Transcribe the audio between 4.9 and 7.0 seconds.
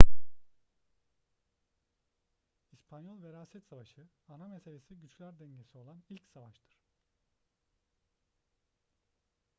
güçler dengesi olan ilk savaştır